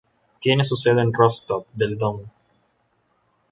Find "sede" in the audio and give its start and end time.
0.77-1.01